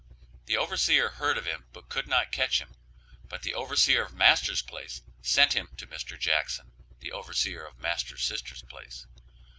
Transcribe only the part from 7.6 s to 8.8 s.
of master's sister's